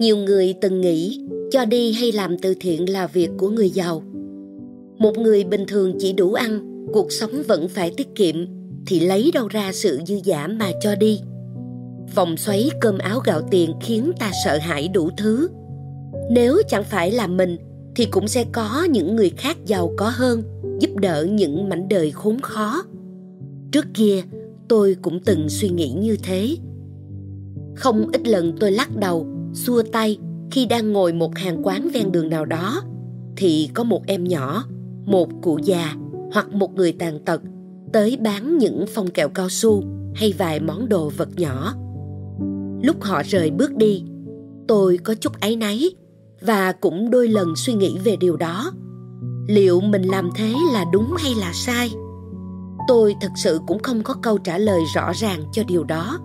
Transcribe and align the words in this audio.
nhiều 0.00 0.16
người 0.16 0.54
từng 0.60 0.80
nghĩ 0.80 1.20
cho 1.50 1.64
đi 1.64 1.92
hay 1.92 2.12
làm 2.12 2.38
từ 2.38 2.54
thiện 2.60 2.90
là 2.90 3.06
việc 3.06 3.30
của 3.38 3.48
người 3.48 3.70
giàu. 3.70 4.02
Một 4.98 5.18
người 5.18 5.44
bình 5.44 5.64
thường 5.68 5.94
chỉ 5.98 6.12
đủ 6.12 6.32
ăn, 6.32 6.84
cuộc 6.92 7.12
sống 7.12 7.42
vẫn 7.48 7.68
phải 7.68 7.90
tiết 7.96 8.14
kiệm, 8.14 8.36
thì 8.86 9.00
lấy 9.00 9.30
đâu 9.34 9.48
ra 9.48 9.72
sự 9.72 10.00
dư 10.06 10.16
giả 10.24 10.46
mà 10.46 10.70
cho 10.80 10.94
đi? 10.94 11.20
Vòng 12.14 12.36
xoáy 12.36 12.70
cơm 12.80 12.98
áo 12.98 13.20
gạo 13.24 13.40
tiền 13.50 13.72
khiến 13.80 14.12
ta 14.18 14.30
sợ 14.44 14.58
hãi 14.58 14.88
đủ 14.88 15.10
thứ. 15.16 15.48
Nếu 16.30 16.62
chẳng 16.68 16.84
phải 16.84 17.10
là 17.10 17.26
mình, 17.26 17.56
thì 17.96 18.06
cũng 18.10 18.28
sẽ 18.28 18.44
có 18.52 18.86
những 18.90 19.16
người 19.16 19.30
khác 19.30 19.56
giàu 19.66 19.92
có 19.96 20.12
hơn, 20.14 20.42
giúp 20.80 20.90
đỡ 20.96 21.26
những 21.30 21.68
mảnh 21.68 21.88
đời 21.88 22.10
khốn 22.10 22.40
khó. 22.40 22.82
Trước 23.72 23.86
kia, 23.94 24.22
tôi 24.68 24.96
cũng 25.02 25.20
từng 25.24 25.48
suy 25.48 25.68
nghĩ 25.68 25.90
như 25.90 26.16
thế. 26.22 26.56
Không 27.74 28.06
ít 28.12 28.28
lần 28.28 28.56
tôi 28.60 28.72
lắc 28.72 28.96
đầu 28.96 29.26
xua 29.52 29.82
tay, 29.92 30.18
khi 30.50 30.66
đang 30.66 30.92
ngồi 30.92 31.12
một 31.12 31.38
hàng 31.38 31.66
quán 31.66 31.88
ven 31.94 32.12
đường 32.12 32.28
nào 32.28 32.44
đó, 32.44 32.82
thì 33.36 33.70
có 33.74 33.84
một 33.84 34.06
em 34.06 34.24
nhỏ, 34.24 34.64
một 35.04 35.28
cụ 35.42 35.58
già 35.64 35.94
hoặc 36.32 36.52
một 36.52 36.74
người 36.74 36.92
tàn 36.92 37.24
tật 37.24 37.40
tới 37.92 38.18
bán 38.20 38.58
những 38.58 38.84
phong 38.94 39.10
kẹo 39.10 39.28
cao 39.28 39.48
su 39.48 39.82
hay 40.14 40.34
vài 40.38 40.60
món 40.60 40.88
đồ 40.88 41.10
vật 41.16 41.28
nhỏ. 41.36 41.74
Lúc 42.82 43.02
họ 43.02 43.22
rời 43.24 43.50
bước 43.50 43.76
đi, 43.76 44.04
tôi 44.68 44.98
có 45.04 45.14
chút 45.14 45.40
áy 45.40 45.56
náy 45.56 45.90
và 46.40 46.72
cũng 46.72 47.10
đôi 47.10 47.28
lần 47.28 47.56
suy 47.56 47.74
nghĩ 47.74 47.98
về 48.04 48.16
điều 48.16 48.36
đó. 48.36 48.72
Liệu 49.48 49.80
mình 49.80 50.02
làm 50.02 50.30
thế 50.34 50.54
là 50.72 50.84
đúng 50.92 51.14
hay 51.18 51.34
là 51.34 51.50
sai? 51.54 51.90
Tôi 52.88 53.14
thật 53.20 53.30
sự 53.36 53.60
cũng 53.66 53.78
không 53.78 54.02
có 54.02 54.14
câu 54.22 54.38
trả 54.38 54.58
lời 54.58 54.80
rõ 54.94 55.12
ràng 55.14 55.40
cho 55.52 55.62
điều 55.68 55.84
đó. 55.84 56.18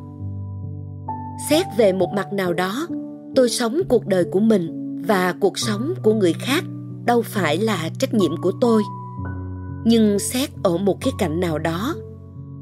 Xét 1.49 1.65
về 1.77 1.93
một 1.93 2.09
mặt 2.15 2.33
nào 2.33 2.53
đó 2.53 2.87
tôi 3.35 3.49
sống 3.49 3.81
cuộc 3.89 4.07
đời 4.07 4.23
của 4.23 4.39
mình 4.39 5.01
và 5.07 5.33
cuộc 5.39 5.59
sống 5.59 5.93
của 6.03 6.13
người 6.13 6.33
khác 6.33 6.63
đâu 7.05 7.21
phải 7.21 7.57
là 7.57 7.89
trách 7.99 8.13
nhiệm 8.13 8.41
của 8.41 8.51
tôi. 8.61 8.83
Nhưng 9.85 10.19
xét 10.19 10.49
ở 10.63 10.77
một 10.77 11.01
cái 11.01 11.13
cạnh 11.17 11.39
nào 11.39 11.59
đó, 11.59 11.95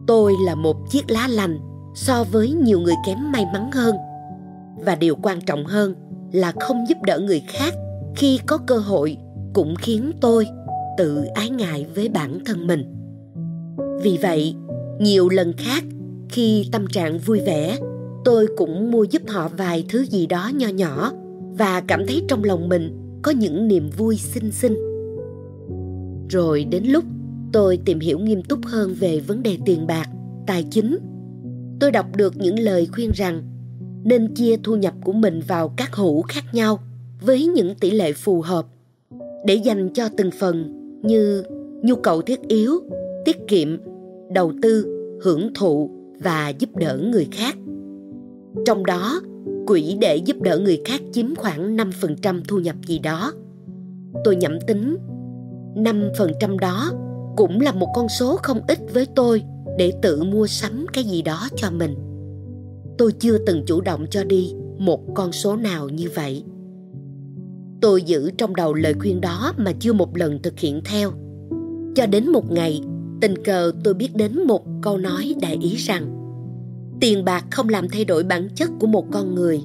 tôi 0.07 0.33
là 0.45 0.55
một 0.55 0.89
chiếc 0.89 1.11
lá 1.11 1.27
lành 1.27 1.59
so 1.95 2.23
với 2.23 2.51
nhiều 2.51 2.79
người 2.79 2.95
kém 3.05 3.31
may 3.31 3.45
mắn 3.53 3.71
hơn. 3.71 3.95
Và 4.85 4.95
điều 4.95 5.15
quan 5.15 5.41
trọng 5.41 5.65
hơn 5.65 5.95
là 6.31 6.53
không 6.59 6.85
giúp 6.89 6.97
đỡ 7.03 7.19
người 7.19 7.43
khác 7.47 7.73
khi 8.15 8.39
có 8.47 8.57
cơ 8.57 8.77
hội 8.77 9.17
cũng 9.53 9.75
khiến 9.75 10.11
tôi 10.21 10.47
tự 10.97 11.25
ái 11.35 11.49
ngại 11.49 11.85
với 11.95 12.09
bản 12.09 12.39
thân 12.45 12.67
mình. 12.67 12.95
Vì 14.01 14.17
vậy, 14.21 14.55
nhiều 14.99 15.29
lần 15.29 15.53
khác 15.57 15.83
khi 16.29 16.69
tâm 16.71 16.87
trạng 16.87 17.19
vui 17.19 17.39
vẻ 17.45 17.77
tôi 18.25 18.47
cũng 18.57 18.91
mua 18.91 19.03
giúp 19.03 19.21
họ 19.27 19.49
vài 19.57 19.85
thứ 19.89 20.05
gì 20.05 20.27
đó 20.27 20.51
nho 20.55 20.67
nhỏ 20.67 21.11
và 21.57 21.81
cảm 21.87 22.07
thấy 22.07 22.23
trong 22.27 22.43
lòng 22.43 22.69
mình 22.69 22.99
có 23.21 23.31
những 23.31 23.67
niềm 23.67 23.89
vui 23.97 24.17
xinh 24.17 24.51
xinh. 24.51 24.75
Rồi 26.29 26.63
đến 26.63 26.83
lúc 26.83 27.03
tôi 27.53 27.79
tìm 27.85 27.99
hiểu 27.99 28.19
nghiêm 28.19 28.43
túc 28.43 28.59
hơn 28.65 28.95
về 28.99 29.19
vấn 29.19 29.43
đề 29.43 29.57
tiền 29.65 29.87
bạc, 29.87 30.09
tài 30.47 30.63
chính, 30.71 30.97
tôi 31.79 31.91
đọc 31.91 32.15
được 32.15 32.37
những 32.37 32.59
lời 32.59 32.87
khuyên 32.91 33.11
rằng 33.13 33.43
nên 34.03 34.33
chia 34.33 34.55
thu 34.63 34.75
nhập 34.75 34.93
của 35.03 35.13
mình 35.13 35.41
vào 35.47 35.73
các 35.77 35.93
hũ 35.93 36.21
khác 36.21 36.43
nhau 36.53 36.79
với 37.21 37.45
những 37.45 37.75
tỷ 37.75 37.91
lệ 37.91 38.13
phù 38.13 38.41
hợp 38.41 38.65
để 39.45 39.53
dành 39.53 39.89
cho 39.93 40.09
từng 40.17 40.31
phần 40.39 40.79
như 41.01 41.43
nhu 41.83 41.95
cầu 41.95 42.21
thiết 42.21 42.39
yếu, 42.47 42.71
tiết 43.25 43.37
kiệm, 43.47 43.77
đầu 44.33 44.53
tư, 44.61 44.85
hưởng 45.23 45.53
thụ 45.53 45.89
và 46.19 46.49
giúp 46.49 46.75
đỡ 46.75 46.97
người 46.97 47.27
khác 47.31 47.57
trong 48.65 48.85
đó 48.85 49.21
quỹ 49.67 49.97
để 50.01 50.15
giúp 50.15 50.41
đỡ 50.41 50.57
người 50.57 50.81
khác 50.85 51.01
chiếm 51.11 51.35
khoảng 51.35 51.77
5% 51.77 52.41
thu 52.47 52.59
nhập 52.59 52.75
gì 52.85 52.99
đó. 52.99 53.33
Tôi 54.23 54.35
nhẩm 54.35 54.59
tính 54.67 54.97
5% 55.75 56.59
đó 56.59 56.91
cũng 57.37 57.61
là 57.61 57.71
một 57.71 57.87
con 57.95 58.09
số 58.09 58.37
không 58.43 58.61
ít 58.67 58.79
với 58.93 59.07
tôi 59.15 59.43
để 59.77 59.93
tự 60.01 60.23
mua 60.23 60.47
sắm 60.47 60.85
cái 60.93 61.03
gì 61.03 61.21
đó 61.21 61.47
cho 61.55 61.71
mình. 61.71 61.95
Tôi 62.97 63.11
chưa 63.11 63.37
từng 63.37 63.63
chủ 63.65 63.81
động 63.81 64.05
cho 64.09 64.23
đi 64.23 64.53
một 64.77 65.01
con 65.13 65.31
số 65.31 65.55
nào 65.55 65.89
như 65.89 66.09
vậy. 66.15 66.43
Tôi 67.81 68.01
giữ 68.01 68.31
trong 68.37 68.55
đầu 68.55 68.73
lời 68.73 68.93
khuyên 68.99 69.21
đó 69.21 69.53
mà 69.57 69.71
chưa 69.79 69.93
một 69.93 70.17
lần 70.17 70.41
thực 70.41 70.59
hiện 70.59 70.81
theo. 70.85 71.11
Cho 71.95 72.05
đến 72.05 72.31
một 72.31 72.51
ngày, 72.51 72.81
tình 73.21 73.43
cờ 73.43 73.71
tôi 73.83 73.93
biết 73.93 74.09
đến 74.15 74.47
một 74.47 74.65
câu 74.81 74.97
nói 74.97 75.35
đại 75.41 75.57
ý 75.61 75.75
rằng 75.75 76.22
tiền 77.03 77.25
bạc 77.25 77.45
không 77.51 77.69
làm 77.69 77.89
thay 77.89 78.05
đổi 78.05 78.23
bản 78.23 78.49
chất 78.55 78.69
của 78.79 78.87
một 78.87 79.05
con 79.11 79.35
người. 79.35 79.63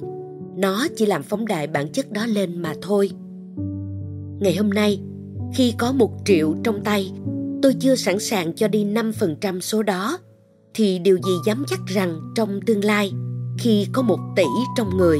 Nó 0.55 0.87
chỉ 0.95 1.05
làm 1.05 1.23
phóng 1.23 1.45
đại 1.45 1.67
bản 1.67 1.91
chất 1.91 2.11
đó 2.11 2.25
lên 2.25 2.61
mà 2.61 2.73
thôi. 2.81 3.11
Ngày 4.39 4.55
hôm 4.55 4.69
nay 4.69 5.01
khi 5.55 5.73
có 5.77 5.91
một 5.91 6.11
triệu 6.25 6.55
trong 6.63 6.83
tay 6.83 7.11
tôi 7.61 7.75
chưa 7.79 7.95
sẵn 7.95 8.19
sàng 8.19 8.53
cho 8.53 8.67
đi 8.67 8.85
5% 8.85 9.59
số 9.59 9.83
đó 9.83 10.17
thì 10.73 10.99
điều 10.99 11.17
gì 11.17 11.31
dám 11.45 11.65
chắc 11.67 11.79
rằng 11.87 12.19
trong 12.35 12.59
tương 12.65 12.83
lai 12.83 13.11
khi 13.59 13.87
có 13.93 14.01
một 14.01 14.19
tỷ 14.35 14.45
trong 14.77 14.97
người 14.97 15.19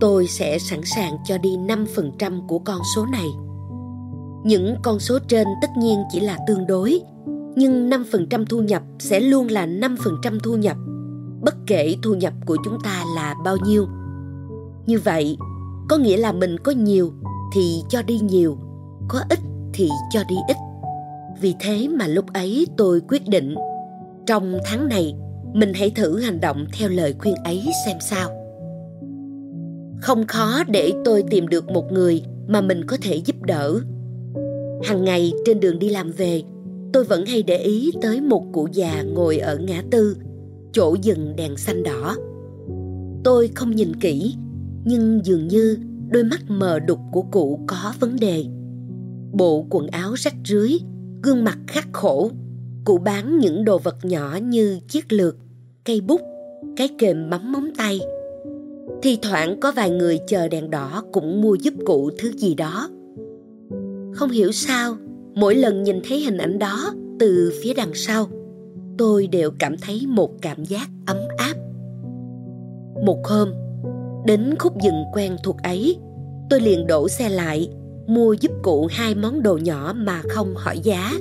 tôi 0.00 0.26
sẽ 0.26 0.58
sẵn 0.58 0.80
sàng 0.96 1.16
cho 1.24 1.38
đi 1.38 1.50
5% 1.50 2.46
của 2.46 2.58
con 2.58 2.80
số 2.96 3.06
này. 3.06 3.28
Những 4.44 4.74
con 4.82 5.00
số 5.00 5.18
trên 5.28 5.46
tất 5.62 5.68
nhiên 5.78 5.98
chỉ 6.12 6.20
là 6.20 6.38
tương 6.48 6.66
đối, 6.66 7.00
nhưng 7.56 7.90
5% 7.90 8.44
thu 8.44 8.62
nhập 8.62 8.82
sẽ 8.98 9.20
luôn 9.20 9.48
là 9.48 9.66
5% 9.66 10.38
thu 10.42 10.56
nhập 10.56 10.76
bất 11.42 11.54
kể 11.66 11.96
thu 12.02 12.14
nhập 12.14 12.32
của 12.46 12.56
chúng 12.64 12.78
ta 12.84 13.04
là 13.16 13.34
bao 13.44 13.56
nhiêu. 13.56 13.86
Như 14.86 14.98
vậy, 14.98 15.36
có 15.88 15.96
nghĩa 15.96 16.16
là 16.16 16.32
mình 16.32 16.58
có 16.58 16.72
nhiều 16.72 17.12
thì 17.54 17.82
cho 17.88 18.02
đi 18.02 18.18
nhiều, 18.18 18.58
có 19.08 19.20
ít 19.30 19.38
thì 19.74 19.88
cho 20.10 20.20
đi 20.28 20.36
ít. 20.48 20.56
Vì 21.40 21.54
thế 21.60 21.88
mà 21.88 22.06
lúc 22.06 22.32
ấy 22.32 22.66
tôi 22.76 23.00
quyết 23.08 23.28
định, 23.28 23.54
trong 24.26 24.58
tháng 24.64 24.88
này, 24.88 25.14
mình 25.54 25.72
hãy 25.74 25.90
thử 25.90 26.20
hành 26.20 26.40
động 26.40 26.66
theo 26.78 26.88
lời 26.88 27.14
khuyên 27.18 27.34
ấy 27.34 27.62
xem 27.86 27.96
sao. 28.00 28.30
Không 30.00 30.26
khó 30.26 30.64
để 30.68 30.92
tôi 31.04 31.24
tìm 31.30 31.48
được 31.48 31.70
một 31.70 31.92
người 31.92 32.22
mà 32.48 32.60
mình 32.60 32.86
có 32.86 32.96
thể 33.02 33.16
giúp 33.16 33.36
đỡ. 33.42 33.80
Hàng 34.84 35.04
ngày 35.04 35.32
trên 35.46 35.60
đường 35.60 35.78
đi 35.78 35.88
làm 35.88 36.12
về, 36.12 36.42
tôi 36.92 37.04
vẫn 37.04 37.26
hay 37.26 37.42
để 37.42 37.58
ý 37.58 37.92
tới 38.02 38.20
một 38.20 38.44
cụ 38.52 38.68
già 38.72 39.02
ngồi 39.02 39.38
ở 39.38 39.58
ngã 39.58 39.82
tư 39.90 40.16
chỗ 40.72 40.96
dừng 41.02 41.36
đèn 41.36 41.56
xanh 41.56 41.82
đỏ. 41.82 42.16
Tôi 43.24 43.50
không 43.54 43.76
nhìn 43.76 43.96
kỹ, 44.00 44.34
nhưng 44.84 45.20
dường 45.24 45.48
như 45.48 45.78
đôi 46.10 46.24
mắt 46.24 46.40
mờ 46.48 46.78
đục 46.78 46.98
của 47.12 47.22
cụ 47.22 47.60
có 47.66 47.92
vấn 48.00 48.16
đề. 48.20 48.44
Bộ 49.32 49.66
quần 49.70 49.86
áo 49.86 50.12
rách 50.16 50.34
rưới, 50.44 50.72
gương 51.22 51.44
mặt 51.44 51.58
khắc 51.66 51.88
khổ. 51.92 52.30
Cụ 52.84 52.98
bán 52.98 53.38
những 53.38 53.64
đồ 53.64 53.78
vật 53.78 53.96
nhỏ 54.02 54.38
như 54.42 54.78
chiếc 54.88 55.12
lược, 55.12 55.36
cây 55.84 56.00
bút, 56.00 56.20
cái 56.76 56.88
kềm 56.98 57.30
bấm 57.30 57.52
móng 57.52 57.70
tay. 57.76 58.00
Thi 59.02 59.18
thoảng 59.22 59.60
có 59.60 59.72
vài 59.76 59.90
người 59.90 60.18
chờ 60.26 60.48
đèn 60.48 60.70
đỏ 60.70 61.04
cũng 61.12 61.42
mua 61.42 61.54
giúp 61.54 61.74
cụ 61.86 62.10
thứ 62.18 62.32
gì 62.32 62.54
đó. 62.54 62.88
Không 64.14 64.30
hiểu 64.30 64.52
sao, 64.52 64.96
mỗi 65.34 65.54
lần 65.54 65.82
nhìn 65.82 66.00
thấy 66.04 66.20
hình 66.20 66.38
ảnh 66.38 66.58
đó 66.58 66.94
từ 67.18 67.52
phía 67.62 67.74
đằng 67.74 67.94
sau 67.94 68.28
tôi 69.02 69.26
đều 69.26 69.50
cảm 69.58 69.76
thấy 69.78 70.06
một 70.08 70.30
cảm 70.42 70.64
giác 70.64 70.90
ấm 71.06 71.16
áp. 71.36 71.54
Một 73.04 73.18
hôm, 73.24 73.48
đến 74.26 74.54
khúc 74.58 74.72
rừng 74.82 75.04
quen 75.12 75.36
thuộc 75.44 75.56
ấy, 75.62 75.96
tôi 76.50 76.60
liền 76.60 76.86
đổ 76.86 77.08
xe 77.08 77.28
lại, 77.28 77.68
mua 78.06 78.32
giúp 78.32 78.52
cụ 78.62 78.88
hai 78.90 79.14
món 79.14 79.42
đồ 79.42 79.56
nhỏ 79.56 79.92
mà 79.96 80.22
không 80.28 80.54
hỏi 80.56 80.78
giá. 80.82 81.12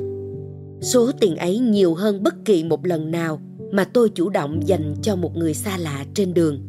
Số 0.81 1.11
tiền 1.19 1.35
ấy 1.35 1.59
nhiều 1.59 1.93
hơn 1.93 2.23
bất 2.23 2.45
kỳ 2.45 2.63
một 2.63 2.85
lần 2.85 3.11
nào 3.11 3.41
mà 3.71 3.83
tôi 3.83 4.09
chủ 4.09 4.29
động 4.29 4.59
dành 4.67 4.95
cho 5.01 5.15
một 5.15 5.35
người 5.35 5.53
xa 5.53 5.77
lạ 5.77 6.05
trên 6.13 6.33
đường. 6.33 6.61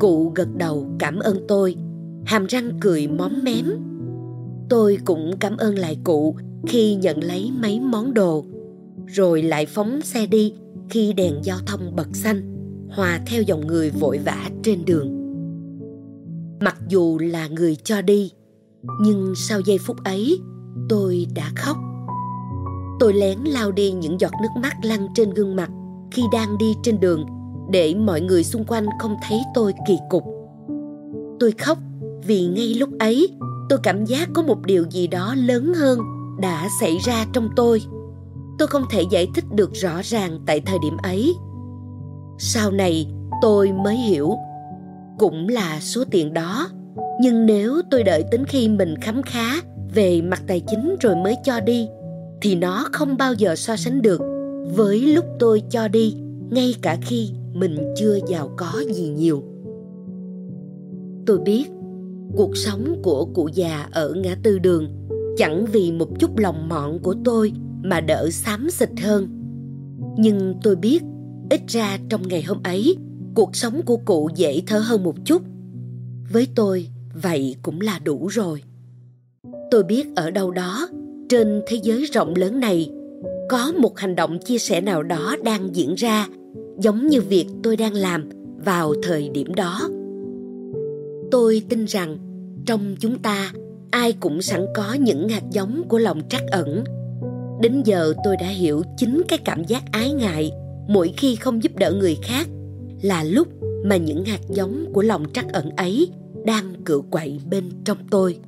Cụ 0.00 0.32
gật 0.34 0.48
đầu 0.56 0.86
cảm 0.98 1.18
ơn 1.18 1.44
tôi, 1.48 1.76
hàm 2.24 2.46
răng 2.46 2.70
cười 2.80 3.06
móm 3.06 3.32
mém. 3.42 3.64
Tôi 4.68 4.98
cũng 5.04 5.32
cảm 5.40 5.56
ơn 5.56 5.74
lại 5.74 5.98
cụ 6.04 6.36
khi 6.66 6.94
nhận 6.94 7.24
lấy 7.24 7.50
mấy 7.60 7.80
món 7.80 8.14
đồ 8.14 8.44
rồi 9.08 9.42
lại 9.42 9.66
phóng 9.66 10.00
xe 10.02 10.26
đi 10.26 10.54
khi 10.90 11.12
đèn 11.12 11.34
giao 11.42 11.58
thông 11.66 11.96
bật 11.96 12.08
xanh, 12.12 12.54
hòa 12.90 13.20
theo 13.26 13.42
dòng 13.42 13.66
người 13.66 13.90
vội 13.90 14.18
vã 14.18 14.50
trên 14.62 14.84
đường. 14.84 15.18
Mặc 16.60 16.76
dù 16.88 17.18
là 17.18 17.48
người 17.48 17.76
cho 17.84 18.02
đi, 18.02 18.32
nhưng 19.00 19.34
sau 19.36 19.60
giây 19.60 19.78
phút 19.78 20.04
ấy, 20.04 20.38
tôi 20.88 21.26
đã 21.34 21.50
khóc. 21.56 21.76
Tôi 23.00 23.12
lén 23.12 23.38
lao 23.38 23.72
đi 23.72 23.90
những 23.90 24.20
giọt 24.20 24.32
nước 24.42 24.60
mắt 24.62 24.76
lăn 24.82 25.06
trên 25.14 25.30
gương 25.30 25.56
mặt 25.56 25.70
khi 26.10 26.22
đang 26.32 26.58
đi 26.58 26.74
trên 26.82 27.00
đường 27.00 27.26
để 27.70 27.94
mọi 27.94 28.20
người 28.20 28.44
xung 28.44 28.64
quanh 28.64 28.86
không 29.00 29.16
thấy 29.28 29.40
tôi 29.54 29.72
kỳ 29.88 29.98
cục. 30.10 30.24
Tôi 31.40 31.52
khóc 31.58 31.78
vì 32.26 32.46
ngay 32.46 32.74
lúc 32.74 32.88
ấy, 32.98 33.28
tôi 33.68 33.78
cảm 33.82 34.04
giác 34.04 34.28
có 34.34 34.42
một 34.42 34.58
điều 34.66 34.84
gì 34.90 35.06
đó 35.06 35.34
lớn 35.38 35.74
hơn 35.74 35.98
đã 36.40 36.68
xảy 36.80 36.98
ra 37.06 37.26
trong 37.32 37.48
tôi 37.56 37.80
tôi 38.58 38.68
không 38.68 38.82
thể 38.90 39.02
giải 39.10 39.28
thích 39.34 39.44
được 39.54 39.72
rõ 39.72 40.00
ràng 40.04 40.38
tại 40.46 40.60
thời 40.60 40.78
điểm 40.82 40.96
ấy. 41.02 41.34
Sau 42.38 42.70
này, 42.70 43.06
tôi 43.42 43.72
mới 43.72 43.96
hiểu. 43.96 44.34
Cũng 45.18 45.48
là 45.48 45.80
số 45.80 46.04
tiền 46.10 46.34
đó. 46.34 46.68
Nhưng 47.20 47.46
nếu 47.46 47.82
tôi 47.90 48.02
đợi 48.02 48.24
đến 48.30 48.44
khi 48.44 48.68
mình 48.68 48.94
khám 49.00 49.22
khá 49.22 49.60
về 49.94 50.22
mặt 50.22 50.42
tài 50.46 50.60
chính 50.60 50.96
rồi 51.00 51.16
mới 51.16 51.36
cho 51.44 51.60
đi, 51.60 51.88
thì 52.40 52.54
nó 52.54 52.88
không 52.92 53.16
bao 53.16 53.34
giờ 53.34 53.56
so 53.56 53.76
sánh 53.76 54.02
được 54.02 54.20
với 54.74 55.00
lúc 55.00 55.24
tôi 55.38 55.62
cho 55.70 55.88
đi, 55.88 56.16
ngay 56.50 56.74
cả 56.82 56.98
khi 57.02 57.30
mình 57.52 57.76
chưa 57.96 58.18
giàu 58.28 58.50
có 58.56 58.72
gì 58.90 59.08
nhiều. 59.08 59.42
Tôi 61.26 61.38
biết, 61.38 61.64
cuộc 62.36 62.56
sống 62.56 63.00
của 63.02 63.24
cụ 63.34 63.48
già 63.54 63.88
ở 63.92 64.14
ngã 64.16 64.36
tư 64.42 64.58
đường, 64.58 64.88
chẳng 65.36 65.66
vì 65.72 65.92
một 65.92 66.08
chút 66.18 66.38
lòng 66.38 66.68
mọn 66.68 66.98
của 66.98 67.14
tôi 67.24 67.52
mà 67.82 68.00
đỡ 68.00 68.28
xám 68.30 68.70
xịt 68.70 68.90
hơn. 69.02 69.28
Nhưng 70.18 70.54
tôi 70.62 70.76
biết, 70.76 71.02
ít 71.50 71.60
ra 71.68 71.98
trong 72.08 72.28
ngày 72.28 72.42
hôm 72.42 72.62
ấy, 72.62 72.96
cuộc 73.34 73.56
sống 73.56 73.80
của 73.86 73.96
cụ 73.96 74.30
dễ 74.34 74.62
thở 74.66 74.78
hơn 74.78 75.02
một 75.02 75.14
chút. 75.24 75.42
Với 76.32 76.48
tôi, 76.54 76.88
vậy 77.22 77.56
cũng 77.62 77.80
là 77.80 78.00
đủ 78.04 78.26
rồi. 78.26 78.62
Tôi 79.70 79.82
biết 79.82 80.16
ở 80.16 80.30
đâu 80.30 80.50
đó, 80.50 80.88
trên 81.28 81.62
thế 81.66 81.78
giới 81.82 82.04
rộng 82.04 82.34
lớn 82.36 82.60
này, 82.60 82.90
có 83.48 83.72
một 83.78 83.98
hành 83.98 84.16
động 84.16 84.38
chia 84.38 84.58
sẻ 84.58 84.80
nào 84.80 85.02
đó 85.02 85.36
đang 85.44 85.76
diễn 85.76 85.94
ra 85.94 86.28
giống 86.78 87.06
như 87.06 87.20
việc 87.20 87.46
tôi 87.62 87.76
đang 87.76 87.94
làm 87.94 88.28
vào 88.64 88.94
thời 89.02 89.28
điểm 89.28 89.54
đó. 89.54 89.88
Tôi 91.30 91.62
tin 91.68 91.84
rằng 91.84 92.18
trong 92.66 92.96
chúng 93.00 93.18
ta, 93.18 93.52
ai 93.90 94.12
cũng 94.12 94.42
sẵn 94.42 94.66
có 94.74 94.94
những 94.94 95.28
hạt 95.28 95.42
giống 95.50 95.82
của 95.88 95.98
lòng 95.98 96.20
trắc 96.28 96.42
ẩn 96.50 96.84
đến 97.60 97.82
giờ 97.84 98.14
tôi 98.24 98.36
đã 98.36 98.46
hiểu 98.46 98.82
chính 98.96 99.22
cái 99.28 99.38
cảm 99.38 99.64
giác 99.64 99.82
ái 99.92 100.12
ngại 100.12 100.52
mỗi 100.88 101.12
khi 101.16 101.36
không 101.36 101.62
giúp 101.62 101.76
đỡ 101.76 101.92
người 101.92 102.18
khác 102.22 102.48
là 103.02 103.24
lúc 103.24 103.48
mà 103.84 103.96
những 103.96 104.24
hạt 104.24 104.40
giống 104.48 104.92
của 104.92 105.02
lòng 105.02 105.24
trắc 105.32 105.52
ẩn 105.52 105.70
ấy 105.76 106.08
đang 106.44 106.74
cựa 106.84 107.00
quậy 107.10 107.40
bên 107.50 107.64
trong 107.84 107.98
tôi. 108.10 108.38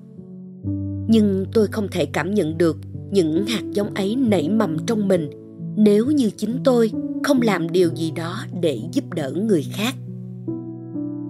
Nhưng 1.09 1.45
tôi 1.53 1.67
không 1.67 1.89
thể 1.89 2.07
cảm 2.07 2.35
nhận 2.35 2.59
được 2.59 2.77
những 3.11 3.47
hạt 3.47 3.63
giống 3.73 3.95
ấy 3.95 4.17
nảy 4.17 4.49
mầm 4.49 4.77
trong 4.87 5.09
mình 5.09 5.31
nếu 5.77 6.07
như 6.07 6.31
chính 6.37 6.59
tôi 6.65 6.91
không 7.23 7.43
làm 7.43 7.71
điều 7.71 7.91
gì 7.95 8.11
đó 8.11 8.45
để 8.61 8.79
giúp 8.93 9.05
đỡ 9.15 9.33
người 9.33 9.67
khác. 9.73 9.95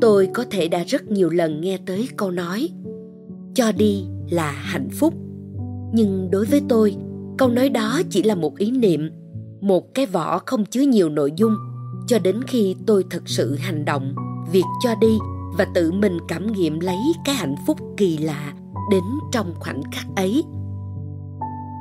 Tôi 0.00 0.28
có 0.34 0.44
thể 0.50 0.68
đã 0.68 0.84
rất 0.86 1.10
nhiều 1.10 1.30
lần 1.30 1.60
nghe 1.60 1.78
tới 1.86 2.08
câu 2.16 2.30
nói, 2.30 2.68
cho 3.54 3.72
đi 3.72 4.04
là 4.30 4.50
hạnh 4.50 4.88
phúc. 4.90 5.14
Nhưng 5.92 6.28
đối 6.30 6.44
với 6.44 6.60
tôi 6.68 6.96
câu 7.40 7.48
nói 7.48 7.68
đó 7.68 8.00
chỉ 8.10 8.22
là 8.22 8.34
một 8.34 8.58
ý 8.58 8.70
niệm, 8.70 9.10
một 9.60 9.94
cái 9.94 10.06
vỏ 10.06 10.38
không 10.46 10.64
chứa 10.64 10.80
nhiều 10.80 11.08
nội 11.08 11.32
dung, 11.36 11.54
cho 12.06 12.18
đến 12.18 12.42
khi 12.46 12.76
tôi 12.86 13.04
thực 13.10 13.28
sự 13.28 13.54
hành 13.54 13.84
động, 13.84 14.14
việc 14.52 14.64
cho 14.84 14.94
đi 14.94 15.18
và 15.58 15.66
tự 15.74 15.92
mình 15.92 16.18
cảm 16.28 16.52
nghiệm 16.52 16.80
lấy 16.80 16.98
cái 17.24 17.34
hạnh 17.34 17.54
phúc 17.66 17.78
kỳ 17.96 18.18
lạ 18.18 18.52
đến 18.90 19.02
trong 19.32 19.54
khoảnh 19.60 19.82
khắc 19.92 20.06
ấy. 20.16 20.44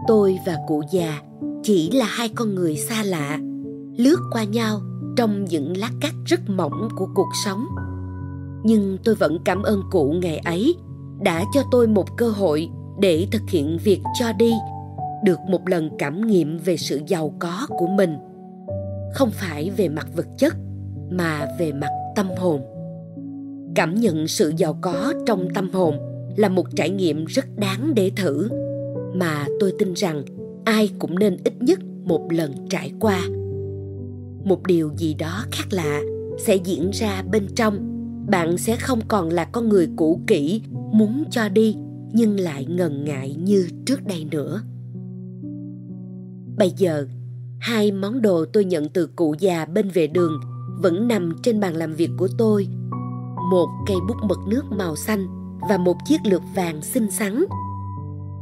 Tôi 0.08 0.40
và 0.46 0.56
cụ 0.68 0.84
già 0.92 1.22
chỉ 1.64 1.92
là 1.92 2.06
hai 2.06 2.30
con 2.30 2.56
người 2.56 2.76
xa 2.78 3.04
lạ, 3.04 3.40
lướt 3.98 4.20
qua 4.32 4.44
nhau 4.44 4.82
trong 5.18 5.46
những 5.46 5.78
lát 5.78 5.92
cắt 6.02 6.14
rất 6.26 6.50
mỏng 6.50 6.90
của 6.96 7.08
cuộc 7.16 7.30
sống. 7.46 7.66
Nhưng 8.64 8.98
tôi 9.04 9.16
vẫn 9.16 9.38
cảm 9.46 9.64
ơn 9.64 9.82
cụ 9.92 10.14
ngày 10.22 10.38
ấy 10.38 10.76
đã 11.22 11.44
cho 11.54 11.62
tôi 11.72 11.88
một 11.88 12.18
cơ 12.18 12.30
hội 12.30 12.70
để 13.00 13.28
thực 13.32 13.50
hiện 13.50 13.78
việc 13.84 14.02
cho 14.20 14.34
đi 14.34 14.54
được 15.24 15.40
một 15.50 15.70
lần 15.70 15.90
cảm 15.98 16.28
nghiệm 16.28 16.58
về 16.58 16.78
sự 16.78 17.02
giàu 17.08 17.34
có 17.40 17.68
của 17.70 17.88
mình. 17.88 18.18
Không 19.14 19.30
phải 19.32 19.70
về 19.70 19.90
mặt 19.90 20.08
vật 20.16 20.28
chất, 20.38 20.56
mà 21.10 21.48
về 21.60 21.72
mặt 21.72 21.90
tâm 22.16 22.30
hồn. 22.38 22.62
Cảm 23.76 23.96
nhận 23.96 24.28
sự 24.28 24.54
giàu 24.58 24.78
có 24.82 25.14
trong 25.26 25.48
tâm 25.54 25.70
hồn 25.74 25.96
là 26.36 26.50
một 26.50 26.76
trải 26.76 26.90
nghiệm 26.90 27.26
rất 27.26 27.46
đáng 27.58 27.94
để 27.96 28.12
thử, 28.16 28.50
mà 29.14 29.46
tôi 29.60 29.74
tin 29.80 29.94
rằng 29.94 30.24
ai 30.66 30.90
cũng 31.00 31.20
nên 31.20 31.38
ít 31.44 31.54
nhất 31.62 31.80
một 32.04 32.32
lần 32.32 32.54
trải 32.70 32.92
qua. 33.00 33.22
Một 34.44 34.68
điều 34.68 34.92
gì 34.98 35.14
đó 35.14 35.46
khác 35.52 35.66
lạ 35.72 36.02
sẽ 36.38 36.56
diễn 36.56 36.90
ra 36.94 37.24
bên 37.32 37.48
trong. 37.56 37.96
Bạn 38.28 38.58
sẽ 38.58 38.76
không 38.76 39.00
còn 39.08 39.30
là 39.30 39.46
con 39.46 39.70
người 39.70 39.90
cũ 39.96 40.22
kỹ 40.28 40.62
muốn 40.92 41.24
cho 41.32 41.50
đi, 41.50 41.76
nhưng 42.12 42.40
lại 42.40 42.66
ngần 42.66 43.06
ngại 43.06 43.36
như 43.40 43.68
trước 43.86 44.06
đây 44.06 44.28
nữa 44.32 44.62
bây 46.60 46.74
giờ, 46.78 47.08
hai 47.60 47.92
món 47.92 48.22
đồ 48.22 48.46
tôi 48.54 48.66
nhận 48.66 48.90
từ 48.90 49.10
cụ 49.16 49.36
già 49.40 49.66
bên 49.66 49.90
vệ 49.90 50.08
đường 50.08 50.40
vẫn 50.82 51.08
nằm 51.08 51.32
trên 51.44 51.60
bàn 51.60 51.76
làm 51.76 51.94
việc 51.94 52.10
của 52.18 52.28
tôi. 52.38 52.68
Một 53.52 53.68
cây 53.88 53.98
bút 54.08 54.18
mực 54.24 54.38
nước 54.48 54.64
màu 54.78 54.96
xanh 54.96 55.28
và 55.70 55.78
một 55.78 55.98
chiếc 56.06 56.18
lược 56.24 56.42
vàng 56.56 56.82
xinh 56.82 57.12
xắn. 57.12 57.46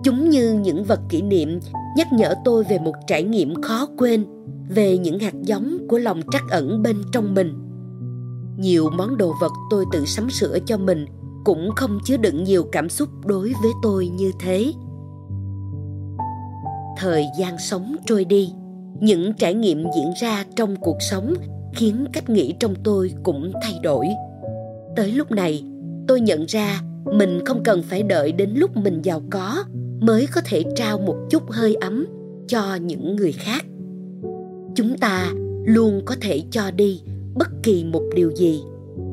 Chúng 0.03 0.29
như 0.29 0.53
những 0.53 0.83
vật 0.83 0.99
kỷ 1.09 1.21
niệm 1.21 1.59
nhắc 1.97 2.07
nhở 2.13 2.35
tôi 2.45 2.63
về 2.63 2.79
một 2.79 2.93
trải 3.07 3.23
nghiệm 3.23 3.61
khó 3.61 3.87
quên, 3.97 4.25
về 4.69 4.97
những 4.97 5.19
hạt 5.19 5.33
giống 5.41 5.87
của 5.89 5.97
lòng 5.97 6.21
trắc 6.31 6.43
ẩn 6.49 6.83
bên 6.83 7.01
trong 7.11 7.33
mình. 7.33 7.53
Nhiều 8.57 8.89
món 8.97 9.17
đồ 9.17 9.33
vật 9.41 9.51
tôi 9.69 9.85
tự 9.91 10.05
sắm 10.05 10.29
sửa 10.29 10.57
cho 10.65 10.77
mình 10.77 11.05
cũng 11.43 11.69
không 11.75 11.99
chứa 12.05 12.17
đựng 12.17 12.43
nhiều 12.43 12.63
cảm 12.71 12.89
xúc 12.89 13.09
đối 13.25 13.53
với 13.63 13.71
tôi 13.81 14.07
như 14.07 14.31
thế 14.39 14.73
thời 16.97 17.25
gian 17.39 17.57
sống 17.59 17.95
trôi 18.05 18.25
đi. 18.25 18.51
Những 18.99 19.33
trải 19.33 19.53
nghiệm 19.53 19.83
diễn 19.95 20.11
ra 20.21 20.45
trong 20.55 20.75
cuộc 20.75 20.97
sống 20.99 21.33
khiến 21.73 22.05
cách 22.13 22.29
nghĩ 22.29 22.55
trong 22.59 22.75
tôi 22.83 23.11
cũng 23.23 23.51
thay 23.61 23.79
đổi. 23.83 24.07
Tới 24.95 25.11
lúc 25.11 25.31
này, 25.31 25.63
tôi 26.07 26.21
nhận 26.21 26.45
ra 26.45 26.81
mình 27.05 27.45
không 27.45 27.63
cần 27.63 27.83
phải 27.83 28.03
đợi 28.03 28.31
đến 28.31 28.49
lúc 28.55 28.77
mình 28.77 29.01
giàu 29.01 29.21
có 29.29 29.63
mới 29.99 30.27
có 30.35 30.41
thể 30.45 30.63
trao 30.75 30.99
một 30.99 31.15
chút 31.29 31.51
hơi 31.51 31.75
ấm 31.75 32.05
cho 32.47 32.75
những 32.75 33.15
người 33.15 33.31
khác. 33.31 33.65
Chúng 34.75 34.97
ta 34.97 35.31
luôn 35.65 36.01
có 36.05 36.15
thể 36.21 36.43
cho 36.51 36.71
đi 36.71 37.01
bất 37.36 37.48
kỳ 37.63 37.83
một 37.83 38.03
điều 38.15 38.31
gì, 38.31 38.62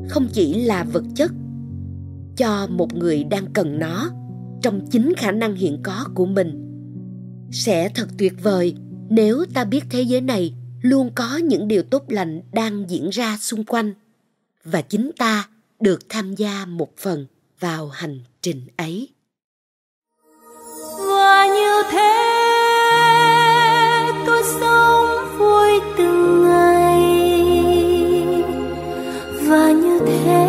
không 0.09 0.27
chỉ 0.31 0.53
là 0.53 0.83
vật 0.83 1.03
chất, 1.15 1.31
cho 2.37 2.67
một 2.67 2.95
người 2.95 3.23
đang 3.23 3.45
cần 3.53 3.79
nó, 3.79 4.09
trong 4.61 4.81
chính 4.91 5.13
khả 5.17 5.31
năng 5.31 5.55
hiện 5.55 5.77
có 5.83 6.05
của 6.15 6.25
mình 6.25 6.64
sẽ 7.51 7.89
thật 7.89 8.07
tuyệt 8.17 8.33
vời 8.43 8.75
nếu 9.09 9.45
ta 9.53 9.63
biết 9.63 9.83
thế 9.89 10.01
giới 10.01 10.21
này 10.21 10.53
luôn 10.81 11.09
có 11.15 11.37
những 11.37 11.67
điều 11.67 11.83
tốt 11.83 12.03
lành 12.07 12.41
đang 12.53 12.85
diễn 12.89 13.09
ra 13.09 13.37
xung 13.37 13.63
quanh 13.63 13.93
và 14.63 14.81
chính 14.81 15.11
ta 15.17 15.47
được 15.79 16.09
tham 16.09 16.35
gia 16.35 16.65
một 16.65 16.97
phần 16.97 17.25
vào 17.59 17.87
hành 17.87 18.19
trình 18.41 18.67
ấy. 18.77 19.09
Và 21.07 21.45
như 21.45 21.83
thế 21.91 22.25
tôi 24.25 24.43
sống 24.59 25.37
vui 25.37 25.69
từng 25.97 26.43
ngày. 26.43 27.01
Và 29.47 29.71
như 29.71 29.99
thế, 30.05 30.47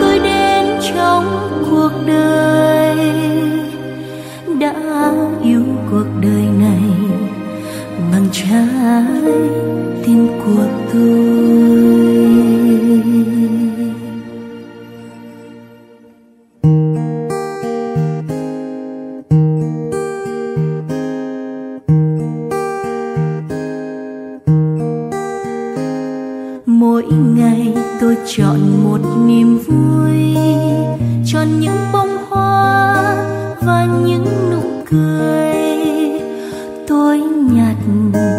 tôi 0.00 0.18
đến 0.18 0.66
trong 0.94 1.48
cuộc 1.70 1.92
đời. 2.06 2.55
Trái 9.26 10.16
của 10.44 10.66
tôi. 10.92 11.26
Mỗi 26.66 27.04
ngày 27.36 27.74
tôi 28.00 28.16
chọn 28.36 28.58
một 28.84 28.98
niềm 29.26 29.58
vui 29.58 30.36
chọn 31.26 31.60
những 31.60 31.76
bông 31.92 32.16
hoa 32.28 33.16
và 33.66 33.86
những 34.04 34.26
nụ 34.50 34.62
cười 34.90 35.54
tôi 36.88 37.18
nhặt 37.52 37.76
gió 38.12 38.35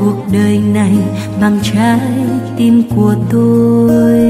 cuộc 0.00 0.16
đời 0.32 0.58
này 0.74 0.92
bằng 1.40 1.58
trái 1.62 2.00
tim 2.56 2.82
của 2.96 3.14
tôi. 3.30 4.20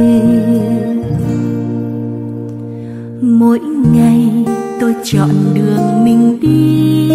Mỗi 3.21 3.61
ngày 3.93 4.45
tôi 4.81 4.95
chọn 5.05 5.31
đường 5.55 6.05
mình 6.05 6.41
đi, 6.41 7.09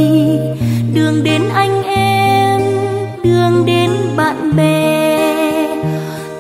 đường 0.94 1.24
đến 1.24 1.42
anh 1.54 1.84
em, 1.84 2.62
đường 3.24 3.66
đến 3.66 3.92
bạn 4.18 4.56
bè. 4.56 5.18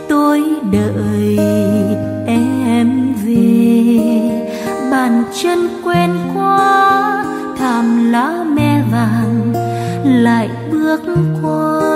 Tôi 0.09 0.43
đợi 0.71 1.37
em 2.27 3.13
về, 3.25 3.99
bàn 4.91 5.23
chân 5.41 5.59
quen 5.83 6.09
quá, 6.35 7.25
thảm 7.57 8.11
lá 8.11 8.43
me 8.55 8.83
vàng 8.91 9.53
lại 10.03 10.49
bước 10.71 11.01
qua. 11.41 11.90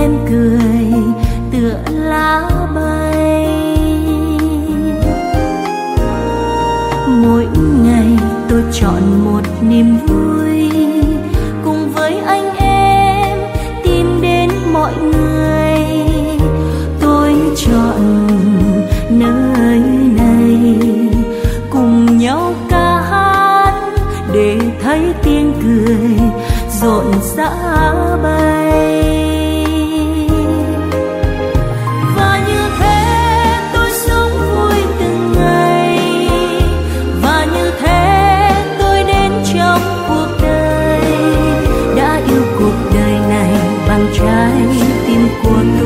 em 0.00 0.10
cười 0.30 0.92
tựa 1.52 1.78
lá 1.92 2.50
bay. 2.74 3.48
Mỗi 7.08 7.46
ngày 7.84 8.06
tôi 8.48 8.62
chọn 8.72 9.24
một 9.24 9.42
niềm 9.60 9.98
vui 10.06 10.70
cùng 11.64 11.92
với 11.94 12.16
anh 12.26 12.56
em, 12.56 13.38
tìm 13.84 14.20
đến 14.22 14.50
mọi 14.72 14.92
người. 15.02 15.78
Tôi 17.00 17.34
chọn 17.56 18.26
nơi 19.10 19.80
này 20.16 20.78
cùng 21.70 22.18
nhau 22.18 22.54
ca 22.70 23.00
hát 23.10 23.74
để 24.32 24.58
thấy 24.82 25.00
tiếng 25.22 25.52
cười 25.62 26.18
rộn 26.80 27.04
rã 27.36 27.52
bay. 28.22 29.21
One. 45.44 45.81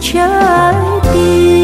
trái 0.00 0.74
tim. 1.02 1.59